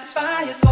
this 0.00 0.12
fire 0.14 0.46
for 0.54 0.71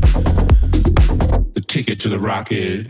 ticket 1.91 1.99
to 1.99 2.09
the 2.09 2.19
rocket. 2.19 2.87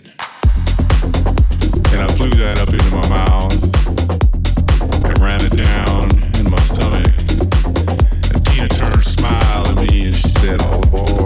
And 1.92 2.02
I 2.02 2.08
flew 2.16 2.30
that 2.30 2.60
up 2.60 2.70
into 2.70 2.92
my 2.92 3.10
mouth 3.10 3.54
and 5.06 5.20
ran 5.20 5.42
it 5.44 5.56
down 5.56 6.12
in 6.38 6.50
my 6.50 6.60
stomach. 6.60 7.12
And 8.34 8.46
Tina 8.46 8.68
Turner 8.68 9.02
smiled 9.02 9.70
at 9.70 9.76
me 9.78 10.06
and 10.06 10.16
she 10.16 10.30
said, 10.30 10.62
All 10.62 10.84
aboard. 10.84 11.21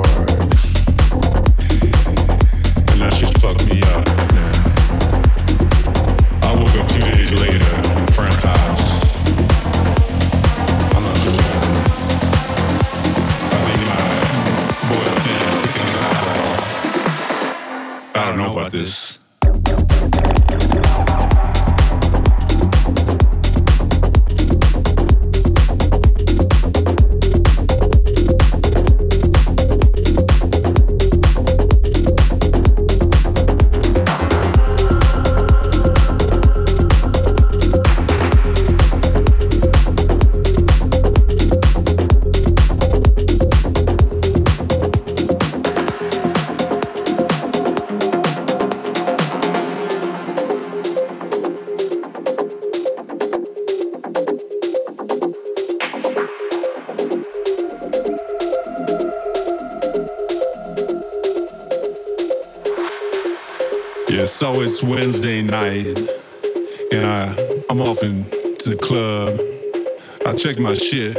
Check 70.46 70.60
my 70.60 70.76
shit, 70.76 71.18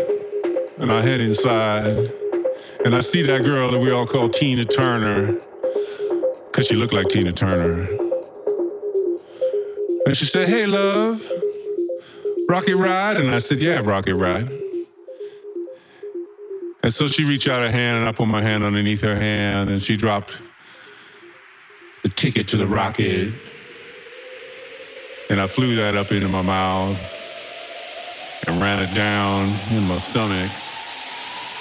and 0.78 0.92
I 0.92 1.02
head 1.02 1.20
inside, 1.20 2.12
and 2.84 2.94
I 2.94 3.00
see 3.00 3.22
that 3.22 3.42
girl 3.42 3.68
that 3.72 3.80
we 3.80 3.90
all 3.90 4.06
call 4.06 4.28
Tina 4.28 4.64
Turner, 4.64 5.40
cause 6.52 6.68
she 6.68 6.76
looked 6.76 6.92
like 6.92 7.08
Tina 7.08 7.32
Turner. 7.32 7.88
And 10.06 10.16
she 10.16 10.26
said, 10.26 10.46
"Hey, 10.46 10.66
love, 10.66 11.28
rocket 12.48 12.76
ride?" 12.76 13.16
And 13.16 13.28
I 13.34 13.40
said, 13.40 13.58
"Yeah, 13.58 13.80
rocket 13.80 14.14
ride." 14.14 14.48
And 16.84 16.94
so 16.94 17.08
she 17.08 17.24
reached 17.24 17.48
out 17.48 17.62
her 17.62 17.72
hand, 17.72 17.98
and 17.98 18.08
I 18.08 18.12
put 18.12 18.28
my 18.28 18.42
hand 18.42 18.62
underneath 18.62 19.00
her 19.00 19.16
hand, 19.16 19.70
and 19.70 19.82
she 19.82 19.96
dropped 19.96 20.38
the 22.04 22.10
ticket 22.10 22.46
to 22.48 22.56
the 22.56 22.66
rocket. 22.68 23.34
And 25.30 25.40
I 25.40 25.48
flew 25.48 25.74
that 25.74 25.96
up 25.96 26.12
into 26.12 26.28
my 26.28 26.42
mouth 26.42 27.15
down 28.96 29.54
in 29.72 29.82
my 29.86 29.98
stomach. 29.98 30.50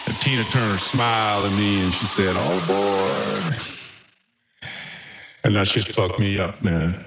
And 0.07 0.15
Tina 0.21 0.43
Turner 0.45 0.77
smiled 0.77 1.45
at 1.45 1.51
me 1.51 1.83
and 1.83 1.93
she 1.93 2.05
said, 2.05 2.33
oh, 2.37 2.39
All 2.39 2.59
aboard. 2.63 3.61
And 5.43 5.55
that 5.55 5.67
shit 5.67 5.85
fucked 5.85 6.17
me 6.17 6.39
up, 6.39 6.63
man. 6.63 7.05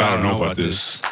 I 0.00 0.14
don't 0.14 0.22
know 0.22 0.36
about 0.42 0.56
this. 0.56 1.09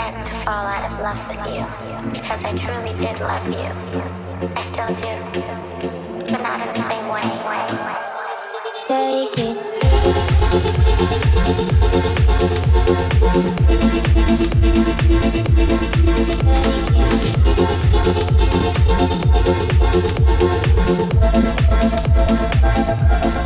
meant 0.00 0.26
to 0.26 0.32
fall 0.44 0.66
out 0.66 0.90
of 0.90 0.98
love 1.00 1.20
with 1.28 1.42
you 1.54 1.64
because 2.12 2.42
I 2.42 2.56
truly 2.56 2.94
did 2.98 3.20
love 3.20 3.46
you. 3.46 3.70
I 4.56 4.62
still 4.62 4.88
do, 4.96 5.12
but 6.32 6.40
not 6.42 6.60
in 6.60 6.68
the 6.72 6.82
same 6.88 7.06
way. 7.08 7.20
Take 8.86 9.38
it. 9.38 9.56
Take 9.56 9.98
it. 23.34 23.39